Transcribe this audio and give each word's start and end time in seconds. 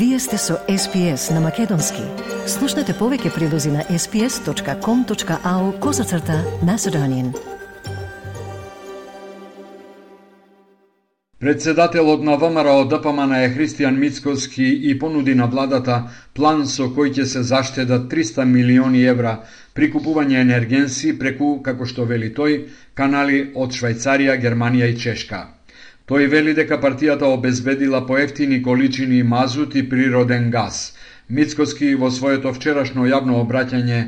Вие 0.00 0.18
сте 0.18 0.38
со 0.38 0.54
SPS 0.68 1.34
на 1.34 1.40
Македонски. 1.44 2.00
Слушнете 2.48 2.94
повеќе 2.96 3.34
прилози 3.34 3.68
на 3.68 3.82
sps.com.au 3.84 5.64
козацрта 5.78 6.38
на 6.64 6.78
Седонин. 6.78 7.34
Председателот 11.40 12.24
на 12.24 12.36
ВМРО 12.36 12.88
ДПМН 12.88 13.44
е 13.44 13.52
Христијан 13.52 13.98
Мицковски 13.98 14.64
и 14.82 14.98
понуди 14.98 15.34
на 15.34 15.46
владата 15.46 16.08
план 16.34 16.64
со 16.64 16.88
кој 16.88 17.12
ќе 17.20 17.24
се 17.24 17.42
заштедат 17.42 18.08
300 18.08 18.44
милиони 18.44 19.04
евра 19.04 19.44
при 19.74 19.92
купување 19.92 21.18
преку, 21.18 21.60
како 21.62 21.84
што 21.84 22.04
вели 22.04 22.32
тој, 22.32 22.68
канали 22.94 23.52
од 23.54 23.70
Швајцарија, 23.70 24.40
Германија 24.40 24.88
и 24.88 24.96
Чешка. 24.96 25.59
Тој 26.10 26.26
вели 26.26 26.52
дека 26.58 26.74
партијата 26.82 27.28
обезбедила 27.30 28.00
поевтини 28.06 28.56
количини 28.62 29.22
мазут 29.22 29.74
и 29.78 29.82
природен 29.88 30.48
газ. 30.50 30.78
Мицкоски 31.28 31.90
во 31.94 32.08
своето 32.10 32.50
вчерашно 32.56 33.04
јавно 33.06 33.36
обраќање 33.44 34.00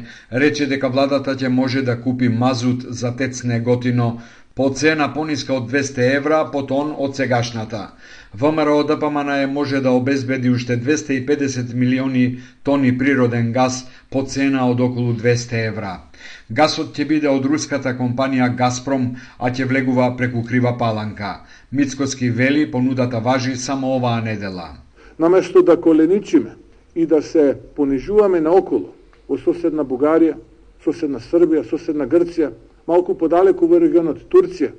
рече 0.43 0.67
дека 0.73 0.91
владата 0.91 1.37
ќе 1.39 1.51
може 1.59 1.83
да 1.87 1.95
купи 2.07 2.29
мазут 2.29 2.83
за 3.03 3.13
тецне 3.21 3.61
готино 3.61 4.09
по 4.59 4.67
цена 4.81 5.07
пониска 5.15 5.55
од 5.55 5.71
200 5.71 6.09
евра 6.17 6.41
по 6.51 6.65
тон 6.67 6.91
од 6.99 7.15
сегашната. 7.15 7.85
ВМРО 8.35 8.85
ДПМН 8.85 9.43
е 9.43 9.47
може 9.47 9.81
да 9.81 9.91
обезбеди 9.91 10.51
уште 10.51 10.81
250 10.81 11.75
милиони 11.75 12.39
тони 12.65 12.99
природен 12.99 13.53
газ 13.53 13.87
по 14.11 14.23
цена 14.25 14.71
од 14.71 14.81
околу 14.81 15.13
200 15.13 15.67
евра. 15.69 16.01
Гасот 16.51 16.97
ќе 16.97 17.05
биде 17.05 17.29
од 17.29 17.45
руската 17.45 17.93
компанија 17.93 18.49
Газпром, 18.57 19.21
а 19.39 19.53
ќе 19.53 19.69
влегува 19.69 20.17
преку 20.17 20.41
крива 20.49 20.73
паланка. 20.79 21.45
Мицкоски 21.73 22.31
вели 22.31 22.71
понудата 22.71 23.21
важи 23.21 23.57
само 23.57 23.97
оваа 23.97 24.23
недела. 24.25 24.81
Наместо 25.19 25.63
да 25.63 25.77
коленичиме 25.77 26.57
и 26.97 27.07
да 27.07 27.23
се 27.23 27.57
понижуваме 27.77 28.41
наоколу 28.41 28.97
во 29.29 29.37
соседна 29.37 29.85
Бугарија, 29.85 30.39
соседна 30.85 31.21
Србија, 31.21 31.69
соседна 31.69 32.09
Грција, 32.09 32.49
малку 32.89 33.13
подалеку 33.13 33.69
во 33.69 33.77
регионот 33.77 34.25
Турција 34.33 34.73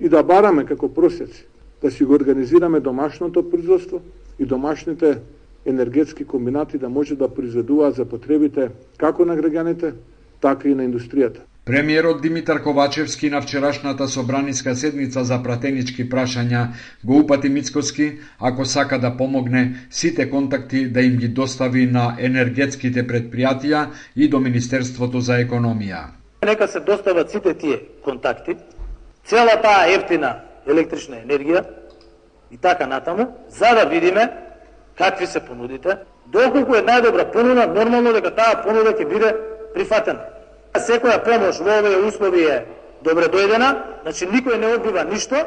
и 0.00 0.08
да 0.08 0.22
бараме 0.22 0.66
како 0.66 0.90
просеци 0.90 1.46
да 1.82 1.90
си 1.90 2.04
го 2.04 2.14
организираме 2.14 2.80
домашното 2.80 3.50
производство 3.50 4.00
и 4.38 4.44
домашните 4.44 5.18
енергетски 5.66 6.24
комбинати 6.24 6.78
да 6.78 6.88
може 6.88 7.14
да 7.14 7.34
произведуваат 7.34 7.94
за 7.94 8.04
потребите 8.04 8.70
како 8.98 9.24
на 9.24 9.36
граѓаните, 9.36 9.92
така 10.40 10.68
и 10.68 10.74
на 10.74 10.82
индустријата. 10.82 11.40
Премиерот 11.68 12.22
Димитар 12.22 12.62
Ковачевски 12.62 13.30
на 13.30 13.42
вчерашната 13.42 14.08
собраниска 14.08 14.74
седница 14.74 15.24
за 15.24 15.42
пратенички 15.42 16.08
прашања 16.08 16.68
го 17.04 17.18
упати 17.18 17.48
Мицкоски, 17.48 18.12
ако 18.40 18.64
сака 18.64 18.98
да 18.98 19.16
помогне 19.16 19.76
сите 19.90 20.30
контакти 20.30 20.88
да 20.88 21.00
им 21.00 21.16
ги 21.16 21.28
достави 21.28 21.86
на 21.86 22.16
енергетските 22.18 23.06
предпријатија 23.06 23.86
и 24.16 24.28
до 24.28 24.40
Министерството 24.40 25.20
за 25.20 25.32
економија. 25.44 26.06
Нека 26.46 26.68
се 26.68 26.80
достават 26.80 27.30
сите 27.30 27.54
тие 27.54 27.80
контакти, 28.04 28.56
цела 29.24 29.60
таа 29.62 29.92
ефтина 29.92 30.47
електрична 30.68 31.22
енергија 31.24 31.64
и 32.50 32.56
така 32.56 32.86
натаму, 32.86 33.26
за 33.48 33.74
да 33.74 33.84
видиме 33.84 34.28
какви 34.98 35.26
се 35.26 35.40
понудите, 35.40 35.98
доколку 36.26 36.74
е 36.74 36.82
најдобра 36.82 37.30
понуда, 37.32 37.66
нормално 37.66 38.12
дека 38.12 38.34
таа 38.34 38.62
понуда 38.64 38.92
ќе 38.92 39.06
биде 39.08 39.30
прифатена. 39.74 40.26
Секоја 40.78 41.22
помош 41.24 41.60
во 41.62 41.78
овие 41.78 42.02
услови 42.06 42.44
е 42.46 42.58
добре 43.02 43.30
дојдена, 43.30 43.70
значи 44.02 44.26
никој 44.26 44.58
не 44.58 44.74
одбива 44.74 45.04
ништо 45.04 45.44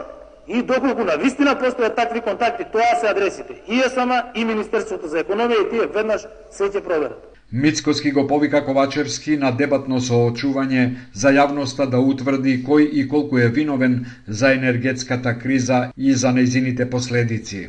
и 0.48 0.62
доколку 0.62 1.04
на 1.04 1.18
вистина 1.18 1.56
постојат 1.56 1.96
такви 1.96 2.22
контакти, 2.22 2.66
тоа 2.72 2.96
се 3.00 3.08
адресите. 3.08 3.62
И 3.68 3.82
сама 3.90 4.24
и 4.36 4.46
Министерството 4.46 5.08
за 5.08 5.24
економија 5.24 5.66
и 5.66 5.70
тие 5.70 5.88
веднаш 5.88 6.28
се 6.50 6.72
ќе 6.72 6.82
проверат. 6.82 7.31
Мицкоски 7.54 8.12
го 8.12 8.28
повика 8.28 8.66
Ковачевски 8.66 9.34
на 9.40 9.50
дебатно 9.52 9.98
соочување 10.00 10.84
за 11.24 11.34
јавноста 11.36 11.88
да 11.96 12.00
утврди 12.00 12.54
кој 12.64 12.86
и 13.02 13.04
колку 13.14 13.42
е 13.44 13.50
виновен 13.58 13.98
за 14.28 14.54
енергетската 14.54 15.34
криза 15.40 15.80
и 15.98 16.14
за 16.14 16.32
нејзините 16.38 16.88
последици. 16.90 17.68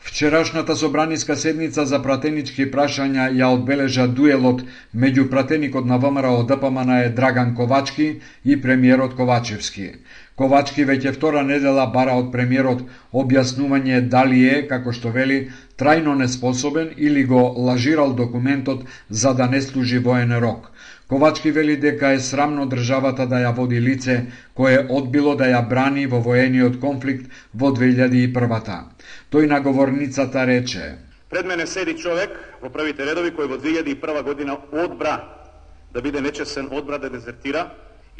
Вчерашната 0.00 0.76
собраниска 0.76 1.36
седница 1.36 1.84
за 1.86 2.00
пратенички 2.02 2.64
прашања 2.72 3.28
ја 3.36 3.52
одбележа 3.58 4.06
дуелот 4.08 4.62
меѓу 4.96 5.28
пратеникот 5.30 5.86
на 5.86 5.98
ВМРО 5.98 6.42
ДПМН 6.48 6.96
е 7.04 7.10
Драган 7.10 7.54
Ковачки 7.54 8.20
и 8.44 8.60
премиерот 8.62 9.14
Ковачевски. 9.14 9.90
Ковачки 10.36 10.84
веќе 10.88 11.12
втора 11.16 11.42
недела 11.42 11.86
бара 11.94 12.14
од 12.20 12.30
премиерот 12.32 12.84
објаснување 13.12 14.00
дали 14.08 14.44
е, 14.48 14.62
како 14.68 14.92
што 14.92 15.10
вели, 15.16 15.50
трајно 15.76 16.14
неспособен 16.16 16.94
или 16.96 17.24
го 17.24 17.42
лажирал 17.66 18.14
документот 18.14 18.86
за 19.08 19.34
да 19.34 19.46
не 19.46 19.60
служи 19.60 19.98
воен 19.98 20.32
рок. 20.38 20.70
Ковачки 21.10 21.50
вели 21.50 21.76
дека 21.76 22.12
е 22.14 22.20
срамно 22.20 22.66
државата 22.70 23.26
да 23.26 23.42
ја 23.42 23.50
води 23.54 23.80
лице 23.80 24.26
кое 24.54 24.86
одбило 24.88 25.34
да 25.36 25.48
ја 25.50 25.68
брани 25.68 26.06
во 26.06 26.20
воениот 26.22 26.78
конфликт 26.80 27.26
во 27.54 27.72
2001-та. 27.74 28.78
Тој 29.32 29.48
на 29.50 29.60
говорницата 29.60 30.46
рече: 30.46 30.98
Пред 31.30 31.46
мене 31.46 31.66
седи 31.66 31.94
човек 31.98 32.30
во 32.62 32.70
првите 32.70 33.04
редови 33.04 33.34
кој 33.34 33.50
во 33.50 33.58
2001 33.58 34.22
година 34.22 34.56
одбра 34.72 35.18
да 35.92 36.02
биде 36.02 36.20
нечесен, 36.20 36.68
одбра 36.70 36.98
да 36.98 37.10
дезертира 37.10 37.70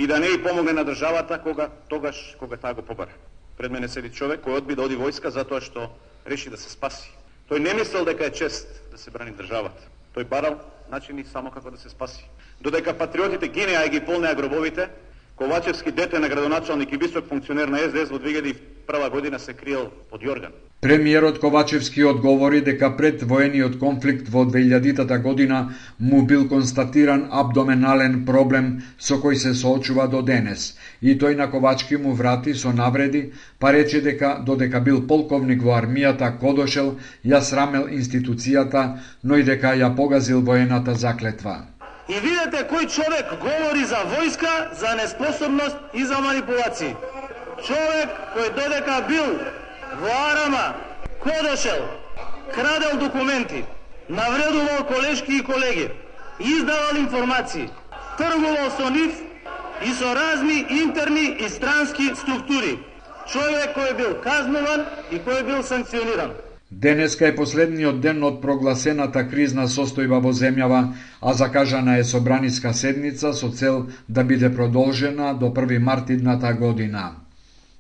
и 0.01 0.07
да 0.07 0.21
не 0.21 0.27
и 0.27 0.43
помогне 0.43 0.73
на 0.73 0.85
државата 0.85 1.43
кога 1.43 1.69
тогаш 1.89 2.37
кога 2.39 2.57
таа 2.57 2.75
го 2.75 2.83
побара. 2.83 3.13
Пред 3.59 3.73
мене 3.73 3.89
седи 3.89 4.09
човек 4.09 4.41
кој 4.41 4.57
одби 4.57 4.73
да 4.75 4.89
оди 4.89 4.97
војска 4.97 5.29
затоа 5.29 5.61
што 5.61 5.91
реши 6.25 6.49
да 6.49 6.57
се 6.57 6.73
спаси. 6.73 7.13
Тој 7.53 7.61
не 7.61 7.75
мислел 7.75 8.09
дека 8.09 8.25
е 8.25 8.33
чест 8.33 8.65
да 8.91 8.97
се 8.97 9.11
брани 9.11 9.37
државата. 9.37 9.85
Тој 10.17 10.25
барал 10.25 10.57
начини 10.89 11.25
само 11.29 11.51
како 11.51 11.71
да 11.71 11.77
се 11.77 11.93
спаси. 11.93 12.25
Додека 12.61 12.97
патриотите 12.97 13.49
гинеа 13.49 13.85
и 13.85 13.91
ги 13.91 14.01
полнеа 14.01 14.35
гробовите, 14.35 14.89
Ковачевски 15.37 15.91
дете 15.91 16.19
на 16.19 16.29
градоначалник 16.29 16.93
и 16.93 16.97
висок 16.97 17.29
функционер 17.29 17.69
на 17.69 17.79
СДС 17.79 18.13
во 18.13 18.19
2001 18.91 19.11
година 19.11 19.39
се 19.39 19.53
криел 19.53 19.91
под 20.11 20.23
Јорган. 20.23 20.53
Премиерот 20.81 21.39
Ковачевски 21.41 22.05
одговори 22.05 22.61
дека 22.61 22.97
пред 22.97 23.23
воениот 23.23 23.79
конфликт 23.79 24.29
во 24.29 24.45
2000 24.45 25.23
година 25.23 25.75
му 26.01 26.23
бил 26.23 26.49
констатиран 26.49 27.29
абдоменален 27.31 28.25
проблем 28.27 28.83
со 28.99 29.21
кој 29.21 29.35
се 29.35 29.55
соочува 29.55 30.07
до 30.09 30.23
денес 30.23 30.79
и 31.03 31.19
тој 31.19 31.37
на 31.37 31.51
Ковачки 31.51 31.97
му 31.97 32.15
врати 32.15 32.55
со 32.55 32.73
навреди, 32.73 33.33
па 33.59 33.73
рече 33.73 34.01
дека 34.01 34.43
додека 34.47 34.81
бил 34.81 35.07
полковник 35.07 35.63
во 35.63 35.77
армијата 35.77 36.39
Кодошел 36.41 36.97
ја 37.25 37.41
срамел 37.41 37.87
институцијата, 37.89 38.99
но 39.23 39.37
и 39.37 39.43
дека 39.43 39.77
ја 39.77 39.95
погазил 39.97 40.41
воената 40.41 40.95
заклетва. 40.95 41.67
И 42.09 42.15
видете 42.25 42.65
кој 42.73 42.89
човек 42.89 43.37
говори 43.39 43.85
за 43.85 44.01
војска, 44.13 44.75
за 44.81 44.97
неспособност 44.97 45.77
и 45.95 46.05
за 46.05 46.19
манипулации. 46.21 46.97
Човек 47.67 48.09
кој 48.35 48.49
додека 48.57 48.97
бил 49.09 49.27
во 50.01 50.13
Арама, 50.31 50.75
кодошел, 51.21 51.83
крадел 52.55 52.99
документи, 52.99 53.65
навредувал 54.09 54.87
колешки 54.89 55.37
и 55.37 55.43
колеги, 55.43 55.91
издавал 56.39 56.97
информации, 56.97 57.69
тргувал 58.19 58.71
со 58.77 58.91
нив 58.91 59.13
и 59.85 59.93
со 59.93 60.15
разни 60.15 60.67
интерни 60.71 61.37
и 61.45 61.49
странски 61.49 62.15
структури. 62.15 62.79
Човек 63.29 63.77
кој 63.77 63.97
бил 63.97 64.15
казнуван 64.25 64.87
и 65.13 65.21
кој 65.21 65.45
бил 65.47 65.63
санкциониран. 65.63 66.33
Денеска 66.71 67.27
е 67.27 67.37
последниот 67.37 68.01
ден 68.01 68.23
од 68.25 68.41
прогласената 68.43 69.25
кризна 69.29 69.67
состојба 69.69 70.21
во 70.23 70.33
земјава, 70.33 70.83
а 71.21 71.33
закажана 71.35 71.97
е 71.99 72.05
собраниска 72.05 72.73
седница 72.75 73.33
со 73.35 73.51
цел 73.51 73.87
да 74.09 74.25
биде 74.25 74.55
продолжена 74.55 75.35
до 75.35 75.47
1 75.47 75.79
март 75.79 76.11
идната 76.11 76.53
година. 76.55 77.11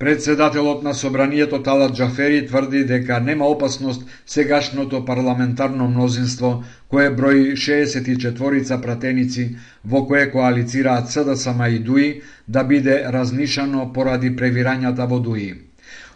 Председателот 0.00 0.82
на 0.82 0.94
собранието 0.94 1.62
Талат 1.62 1.94
Джафери 1.94 2.47
тврди 2.47 2.85
дека 2.85 3.20
нема 3.20 3.44
опасност 3.44 4.05
сегашното 4.26 5.05
парламентарно 5.05 5.88
мнозинство, 5.88 6.64
кое 6.88 7.11
брои 7.11 7.52
64 7.52 8.81
пратеници, 8.82 9.56
во 9.85 10.06
кое 10.06 10.31
коалицираат 10.31 11.11
СДСМ 11.11 11.61
и 11.69 11.79
ДУИ, 11.79 12.23
да 12.49 12.64
биде 12.64 13.05
разнишано 13.12 13.93
поради 13.93 14.31
превирањата 14.37 15.05
во 15.05 15.19
ДУИ. 15.20 15.52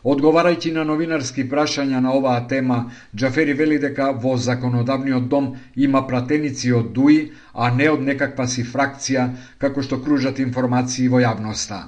Одговарајќи 0.04 0.72
на 0.72 0.84
новинарски 0.88 1.44
прашања 1.50 2.00
на 2.00 2.14
оваа 2.16 2.46
тема, 2.48 2.78
Џафери 3.14 3.52
вели 3.52 3.78
дека 3.78 4.12
во 4.12 4.36
законодавниот 4.36 5.28
дом 5.28 5.56
има 5.76 6.06
пратеници 6.06 6.72
од 6.72 6.88
ДУИ, 6.96 7.32
а 7.52 7.68
не 7.70 7.90
од 7.90 8.00
некаква 8.00 8.48
си 8.48 8.64
фракција, 8.64 9.28
како 9.58 9.82
што 9.82 10.00
кружат 10.00 10.40
информации 10.40 11.08
во 11.08 11.20
јавноста. 11.20 11.82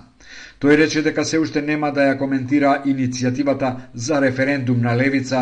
Тој 0.61 0.77
рече 0.77 1.01
дека 1.05 1.23
се 1.25 1.39
уште 1.39 1.61
нема 1.63 1.89
да 1.93 2.05
ја 2.07 2.19
коментира 2.19 2.71
иницијативата 2.87 3.69
за 3.95 4.21
референдум 4.25 4.79
на 4.81 4.95
Левица, 4.97 5.41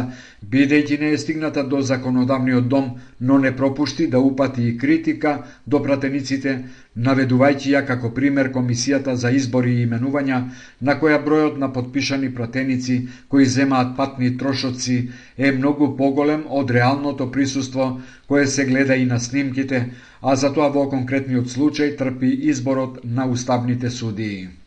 бидејќи 0.50 0.96
не 1.00 1.10
е 1.14 1.18
стигната 1.18 1.62
до 1.64 1.82
законодавниот 1.82 2.66
дом, 2.68 2.88
но 3.20 3.38
не 3.38 3.52
пропушти 3.56 4.06
да 4.06 4.18
упати 4.20 4.64
и 4.68 4.72
критика 4.78 5.34
до 5.66 5.80
пратениците, 5.82 6.54
наведувајќи 6.98 7.74
ја 7.74 7.84
како 7.86 8.10
пример 8.10 8.50
Комисијата 8.52 9.14
за 9.14 9.30
избори 9.30 9.76
и 9.76 9.84
именувања, 9.86 10.40
на 10.80 10.98
која 11.00 11.20
бројот 11.24 11.58
на 11.58 11.70
подпишани 11.72 12.32
пратеници 12.34 12.98
кои 13.28 13.46
земаат 13.46 13.94
патни 13.96 14.32
трошоци 14.38 14.98
е 15.38 15.52
многу 15.52 15.92
поголем 15.96 16.42
од 16.50 16.70
реалното 16.70 17.30
присуство 17.30 17.88
кое 18.26 18.46
се 18.46 18.64
гледа 18.64 18.96
и 18.96 19.04
на 19.04 19.20
снимките, 19.20 19.90
а 20.22 20.34
за 20.34 20.52
тоа 20.52 20.68
во 20.74 20.88
конкретниот 20.90 21.46
случај 21.54 21.96
трпи 21.96 22.34
изборот 22.50 23.00
на 23.04 23.30
уставните 23.30 23.90
судии. 23.90 24.63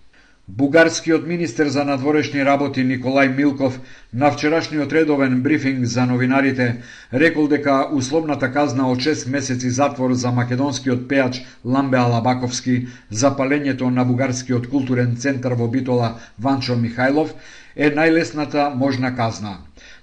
Бугарскиот 0.47 1.27
министер 1.27 1.67
за 1.67 1.83
надворешни 1.83 2.43
работи 2.45 2.79
Николај 2.79 3.35
Милков 3.35 3.79
на 4.13 4.29
вчерашниот 4.31 4.93
редовен 4.93 5.41
брифинг 5.43 5.85
за 5.85 6.05
новинарите 6.05 6.67
рекол 7.13 7.47
дека 7.47 7.89
условната 7.91 8.47
казна 8.53 8.87
од 8.91 9.03
6 9.03 9.27
месеци 9.27 9.69
затвор 9.69 10.13
за 10.13 10.31
македонскиот 10.31 11.07
пеач 11.09 11.41
Ламбе 11.65 11.97
Алабаковски 11.97 12.87
за 13.09 13.35
палењето 13.35 13.91
на 13.91 14.05
бугарскиот 14.05 14.69
културен 14.71 15.17
центар 15.17 15.51
во 15.51 15.67
Битола 15.67 16.15
Ванчо 16.39 16.79
Михајлов 16.79 17.35
е 17.75 17.91
најлесната 17.91 18.69
можна 18.73 19.11
казна. 19.15 19.57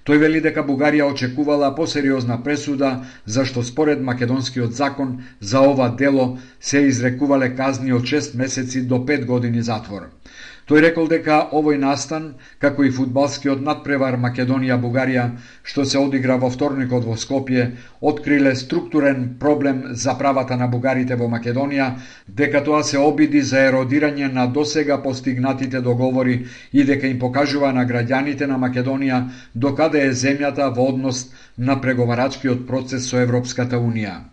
Тој 0.05 0.19
вели 0.21 0.39
дека 0.45 0.61
Бугарија 0.61 1.09
очекувала 1.09 1.71
посериозна 1.75 2.37
пресуда, 2.43 2.91
зашто 3.25 3.63
според 3.63 4.01
македонскиот 4.01 4.73
закон 4.73 5.23
за 5.39 5.59
ова 5.59 5.89
дело 5.89 6.37
се 6.61 6.85
изрекувале 6.85 7.55
казни 7.55 7.93
од 7.93 8.03
6 8.03 8.37
месеци 8.37 8.85
до 8.85 9.01
5 9.09 9.25
години 9.25 9.61
затвор. 9.61 10.11
Тој 10.65 10.81
рекол 10.81 11.05
дека 11.05 11.35
овој 11.53 11.75
настан, 11.77 12.23
како 12.57 12.85
и 12.85 12.89
фудбалскиот 12.93 13.59
надпревар 13.65 14.15
Македонија-Бугарија, 14.23 15.25
што 15.61 15.85
се 15.85 15.99
одигра 16.01 16.39
во 16.41 16.49
вторникот 16.49 17.05
во 17.05 17.17
Скопје, 17.23 17.67
откриле 18.01 18.55
структурен 18.57 19.21
проблем 19.43 19.83
за 20.05 20.17
правата 20.17 20.57
на 20.57 20.65
бугарите 20.73 21.19
во 21.21 21.29
Македонија, 21.35 21.91
дека 22.41 22.63
тоа 22.65 22.81
се 22.83 22.97
обиди 22.97 23.45
за 23.45 23.61
еродирање 23.69 24.33
на 24.33 24.47
досега 24.57 24.97
постигнатите 25.05 25.85
договори 25.85 26.41
и 26.73 26.83
дека 26.83 27.13
им 27.13 27.19
покажува 27.19 27.73
на 27.73 27.85
граѓаните 27.85 28.49
на 28.49 28.57
Македонија 28.57 29.25
докаде 29.53 30.07
е 30.07 30.17
земјата 30.25 30.73
во 30.73 30.89
однос 30.89 31.27
на 31.57 31.77
преговарачкиот 31.81 32.65
процес 32.65 33.05
со 33.05 33.21
Европската 33.21 33.77
Унија. 33.77 34.23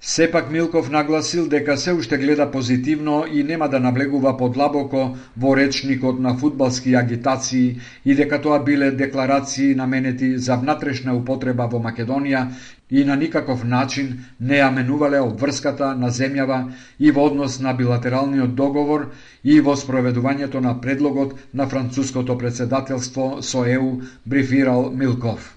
Сепак 0.00 0.50
Милков 0.50 0.90
нагласил 0.90 1.48
дека 1.48 1.76
се 1.76 1.92
уште 1.92 2.18
гледа 2.18 2.50
позитивно 2.50 3.24
и 3.32 3.42
нема 3.42 3.68
да 3.68 3.80
наблегува 3.80 4.36
подлабоко 4.36 5.16
во 5.36 5.56
речникот 5.56 6.20
на 6.20 6.36
фудбалски 6.36 6.94
агитации 6.94 7.80
и 8.04 8.14
дека 8.14 8.40
тоа 8.40 8.58
биле 8.58 8.90
декларации 8.90 9.74
наменети 9.74 10.38
за 10.38 10.56
внатрешна 10.56 11.16
употреба 11.16 11.66
во 11.72 11.80
Македонија 11.80 12.44
и 12.90 13.04
на 13.04 13.16
никаков 13.16 13.64
начин 13.64 14.24
не 14.40 14.60
ја 14.60 14.70
менувале 14.70 15.18
обврската 15.20 15.94
на 15.96 16.12
земјава 16.12 16.60
и 16.98 17.10
во 17.10 17.26
однос 17.26 17.58
на 17.60 17.72
билатералниот 17.72 18.54
договор 18.54 19.10
и 19.44 19.60
во 19.60 19.76
спроведувањето 19.76 20.60
на 20.60 20.80
предлогот 20.80 21.34
на 21.54 21.66
француското 21.66 22.38
председателство 22.38 23.38
со 23.40 23.64
ЕУ, 23.64 24.02
брифирал 24.26 24.90
Милков. 24.90 25.55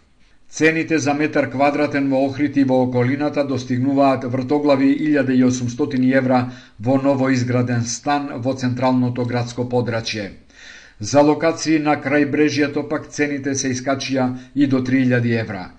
Цените 0.49 0.97
за 0.97 1.13
метар 1.13 1.45
квадратен 1.49 2.09
во 2.09 2.25
Охрид 2.25 2.55
и 2.57 2.63
во 2.63 2.81
околината 2.83 3.43
достигнуваат 3.45 4.23
вртоглави 4.33 4.89
1800 4.97 6.17
евра 6.17 6.39
во 6.79 6.97
новоизграден 6.97 7.85
стан 7.85 8.29
во 8.41 8.53
централното 8.53 9.25
градско 9.25 9.67
подрачје. 9.69 10.31
За 10.99 11.21
локации 11.21 11.77
на 11.79 11.95
крајбрежјето 12.01 12.87
пак 12.89 13.07
цените 13.07 13.53
се 13.55 13.69
искачија 13.75 14.25
и 14.55 14.67
до 14.67 14.81
3000 14.81 15.39
евра. 15.41 15.69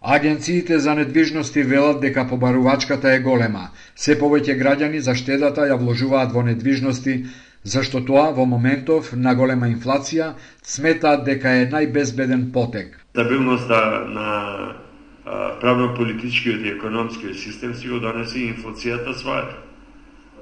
Агенциите 0.00 0.78
за 0.78 0.94
недвижности 0.94 1.62
велат 1.62 2.00
дека 2.00 2.28
побарувачката 2.28 3.12
е 3.12 3.20
голема. 3.20 3.70
Се 3.96 4.18
повеќе 4.18 4.58
граѓани 4.62 4.98
за 4.98 5.14
штедата 5.14 5.66
ја 5.66 5.78
вложуваат 5.82 6.32
во 6.32 6.42
недвижности, 6.42 7.24
зашто 7.64 8.00
тоа 8.00 8.32
во 8.32 8.46
моментов 8.46 9.12
на 9.12 9.34
голема 9.34 9.68
инфлација 9.70 10.34
сметаат 10.62 11.24
дека 11.24 11.48
е 11.62 11.68
најбезбеден 11.70 12.50
потек. 12.52 12.98
Стабилноста 13.14 14.04
на 14.08 14.30
правно-политичкиот 15.60 16.64
и 16.66 16.68
економскиот 16.68 17.36
систем 17.36 17.74
си 17.74 17.88
го 17.88 18.00
донесе 18.00 18.48
инфлацијата 18.50 19.14
својата. 19.14 19.54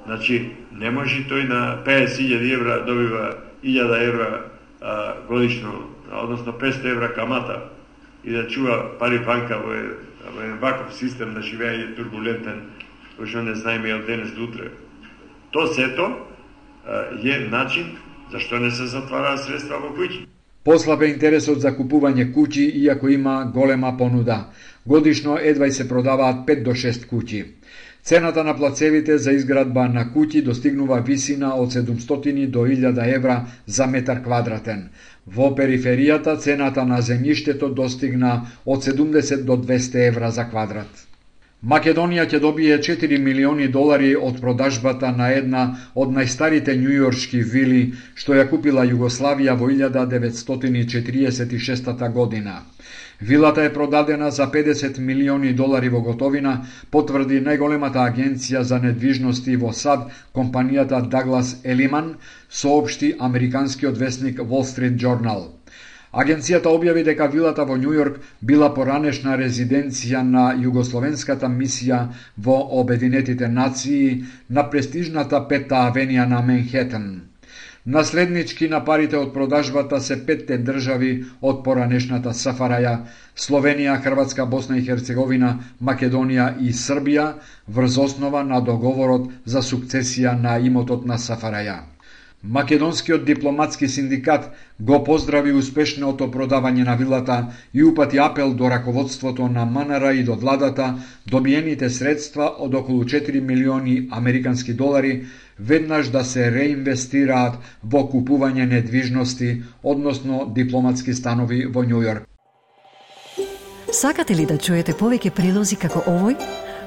Значи, 0.07 0.57
не 0.73 0.91
може 0.91 1.27
тој 1.29 1.49
на 1.49 1.83
50.000 1.85 2.55
евра 2.55 2.85
добива 2.87 3.37
1000 3.63 4.09
евра 4.09 4.45
а, 4.81 5.15
годишно, 5.29 5.73
односно 6.13 6.53
500 6.53 6.91
евра 6.91 7.15
камата 7.15 7.63
и 8.25 8.33
да 8.33 8.49
чува 8.49 8.99
пари 8.99 9.19
банка 9.19 9.59
во, 9.59 9.77
во 10.33 10.41
еден 10.41 10.59
ваков 10.59 10.95
систем 10.95 11.35
на 11.35 11.45
живење 11.45 11.95
турбулентен, 11.97 12.65
кој 13.19 13.29
што 13.29 13.45
не 13.45 13.55
знаеме 13.55 13.95
од 13.95 14.07
денес 14.09 14.33
до 14.33 14.49
утре. 14.49 14.73
То 15.53 15.67
сето 15.67 16.27
е 17.25 17.39
начин 17.51 17.97
зашто 18.33 18.59
не 18.59 18.71
се 18.71 18.87
затвараат 18.87 19.45
средства 19.45 19.79
во 19.79 19.91
куќи. 19.97 20.27
Послаб 20.65 21.03
интересот 21.03 21.61
за 21.61 21.73
купување 21.77 22.27
куќи, 22.35 22.67
иако 22.85 23.09
има 23.09 23.51
голема 23.55 23.97
понуда. 23.99 24.37
Годишно 24.87 25.39
едва 25.53 25.67
и 25.67 25.73
се 25.73 25.89
продаваат 25.89 26.47
5 26.47 26.63
до 26.63 26.75
6 26.83 27.09
куќи. 27.11 27.45
Цената 28.03 28.45
на 28.45 28.57
плацевите 28.57 29.19
за 29.19 29.33
изградба 29.33 29.89
на 29.89 30.07
куќи 30.15 30.45
достигнува 30.45 31.01
висина 31.01 31.55
од 31.55 31.73
700 31.73 32.47
до 32.47 32.67
1000 32.67 33.15
евра 33.17 33.37
за 33.67 33.87
метар 33.87 34.23
квадратен. 34.23 34.89
Во 35.27 35.51
периферијата 35.57 36.39
цената 36.39 36.85
на 36.85 37.03
земјиштето 37.03 37.75
достигна 37.75 38.47
од 38.65 38.85
70 38.85 39.45
до 39.45 39.57
200 39.57 40.09
евра 40.09 40.31
за 40.31 40.45
квадрат. 40.45 41.10
Македонија 41.61 42.25
ќе 42.25 42.39
добие 42.41 42.77
4 42.85 43.19
милиони 43.21 43.67
долари 43.69 44.17
од 44.29 44.39
продажбата 44.41 45.11
на 45.17 45.27
една 45.41 45.65
од 45.95 46.09
најстарите 46.19 46.77
њујоршки 46.85 47.41
вили 47.55 47.81
што 48.23 48.39
ја 48.39 48.45
купила 48.53 48.85
Југославија 48.93 49.57
во 49.61 49.69
1946 49.69 52.09
година. 52.17 52.55
Вилата 53.21 53.65
е 53.65 53.73
продадена 53.73 54.31
за 54.31 54.47
50 54.57 54.99
милиони 54.99 55.53
долари 55.53 55.89
во 55.93 56.01
готовина, 56.01 56.65
потврди 56.91 57.41
најголемата 57.45 58.01
агенција 58.09 58.63
за 58.63 58.79
недвижности 58.79 59.57
во 59.57 59.73
САД, 59.73 60.01
компанијата 60.33 61.09
Даглас 61.09 61.57
Елиман, 61.65 62.15
соопшти 62.49 63.15
американскиот 63.21 63.99
вестник 63.99 64.41
Wall 64.41 64.65
Street 64.65 64.97
Journal. 64.97 65.60
Агенцијата 66.13 66.71
објави 66.75 67.05
дека 67.07 67.27
вилата 67.31 67.65
во 67.67 67.77
Њујорк 67.79 68.17
била 68.51 68.69
поранешна 68.75 69.37
резиденција 69.39 70.23
на 70.31 70.47
југословенската 70.63 71.51
мисија 71.57 72.01
во 72.47 72.57
Обединетите 72.81 73.49
нации 73.49 74.25
на 74.49 74.65
престижната 74.71 75.41
Петта 75.53 75.85
авенија 75.91 76.25
на 76.33 76.41
Менхетен. 76.43 77.07
Наследнички 77.87 78.69
на 78.69 78.81
парите 78.85 79.17
од 79.17 79.31
продажбата 79.35 80.01
се 80.01 80.17
петте 80.27 80.59
држави 80.59 81.13
од 81.41 81.63
поранешната 81.65 82.35
Сафараја, 82.41 82.97
Словенија, 83.37 83.95
Хрватска, 84.03 84.47
Босна 84.47 84.79
и 84.79 84.85
Херцеговина, 84.89 85.55
Македонија 85.81 86.51
и 86.61 86.75
Србија 86.83 87.31
врз 87.69 88.03
основа 88.09 88.43
на 88.51 88.61
договорот 88.61 89.31
за 89.47 89.63
сукцесија 89.63 90.35
на 90.43 90.59
имотот 90.59 91.07
на 91.07 91.19
Сафараја. 91.19 91.79
Македонскиот 92.45 93.25
дипломатски 93.25 93.89
синдикат 93.89 94.51
го 94.81 95.05
поздрави 95.05 95.53
успешното 95.53 96.31
продавање 96.33 96.87
на 96.89 96.95
вилата 96.97 97.53
и 97.75 97.85
упати 97.85 98.19
апел 98.19 98.55
до 98.55 98.71
раководството 98.71 99.49
на 99.49 99.65
МНР 99.67 100.15
и 100.15 100.25
до 100.25 100.35
владата 100.35 100.95
добиените 101.27 101.91
средства 101.91 102.49
од 102.59 102.75
околу 102.75 103.05
4 103.05 103.41
милиони 103.41 104.09
американски 104.11 104.73
долари 104.73 105.27
веднаш 105.59 106.09
да 106.09 106.25
се 106.25 106.49
реинвестираат 106.51 107.61
во 107.85 108.09
купување 108.09 108.65
недвижности, 108.65 109.63
односно 109.85 110.47
дипломатски 110.55 111.15
станови 111.15 111.67
во 111.67 111.85
Њујорк. 111.85 112.25
Сакате 113.93 114.35
ли 114.35 114.47
да 114.47 114.57
чуете 114.57 114.97
повеќе 114.97 115.31
прилози 115.31 115.77
како 115.77 116.01
овој? 116.09 116.70